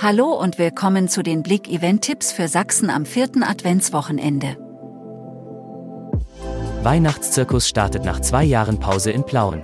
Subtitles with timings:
[0.00, 4.56] Hallo und willkommen zu den Blick-Event-Tipps für Sachsen am vierten Adventswochenende.
[6.84, 9.62] Weihnachtszirkus startet nach zwei Jahren Pause in Plauen.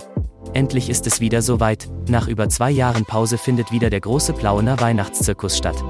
[0.53, 4.81] Endlich ist es wieder soweit, nach über zwei Jahren Pause findet wieder der große Plauener
[4.81, 5.81] Weihnachtszirkus statt.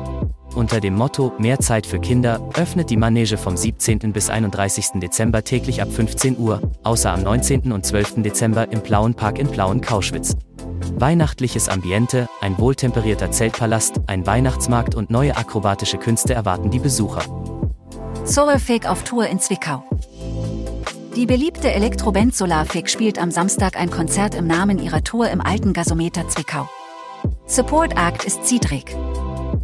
[0.54, 4.14] Unter dem Motto Mehr Zeit für Kinder öffnet die Manege vom 17.
[4.14, 5.00] bis 31.
[5.02, 7.71] Dezember täglich ab 15 Uhr, außer am 19.
[7.71, 8.21] und 12.
[8.21, 10.36] Dezember im Plauenpark in Plauen-Kauschwitz.
[10.98, 17.21] Weihnachtliches Ambiente, ein wohltemperierter Zeltpalast, ein Weihnachtsmarkt und neue akrobatische Künste erwarten die Besucher.
[18.24, 19.84] Solarfake auf Tour in Zwickau.
[21.18, 25.73] Die beliebte Elektroband Solarfake spielt am Samstag ein Konzert im Namen ihrer Tour im alten
[25.73, 26.70] Gasometer Zwickau.
[27.46, 28.96] Support Act ist Ziedrig.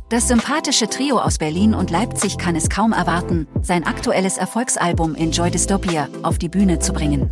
[0.10, 5.50] Das sympathische Trio aus Berlin und Leipzig kann es kaum erwarten, sein aktuelles Erfolgsalbum Enjoy
[5.50, 7.30] Dystopia auf die Bühne zu bringen.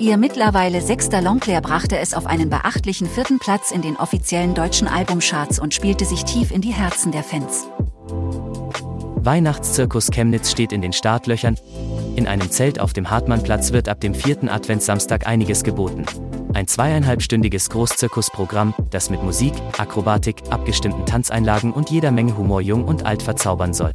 [0.00, 4.86] Ihr mittlerweile sechster Longplayer brachte es auf einen beachtlichen vierten Platz in den offiziellen deutschen
[4.86, 7.66] Albumcharts und spielte sich tief in die Herzen der Fans.
[9.16, 11.56] Weihnachtszirkus Chemnitz steht in den Startlöchern.
[12.14, 16.06] In einem Zelt auf dem Hartmannplatz wird ab dem vierten Adventssamstag einiges geboten.
[16.54, 23.04] Ein zweieinhalbstündiges Großzirkusprogramm, das mit Musik, Akrobatik, abgestimmten Tanzeinlagen und jeder Menge Humor jung und
[23.04, 23.94] alt verzaubern soll.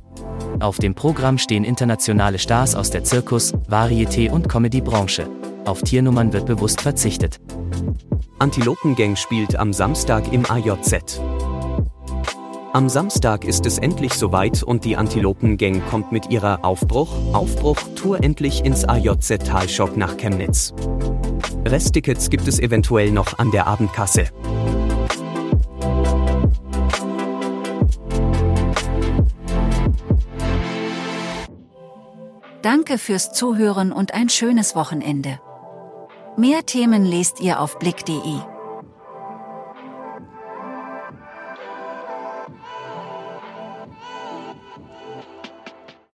[0.59, 5.42] Auf dem Programm stehen internationale Stars aus der Zirkus, Varieté und Comedy-Branche.
[5.65, 7.39] Auf Tiernummern wird bewusst verzichtet.
[8.37, 11.21] Antilopengang spielt am Samstag im AJZ.
[12.73, 18.21] Am Samstag ist es endlich soweit und die Antilopengang kommt mit ihrer Aufbruch, Aufbruch Tour
[18.21, 20.73] endlich ins AJZ Talshop nach Chemnitz.
[21.65, 24.25] Resttickets gibt es eventuell noch an der Abendkasse.
[32.61, 35.39] Danke fürs Zuhören und ein schönes Wochenende.
[36.35, 38.52] Mehr Themen lest ihr auf blick.de.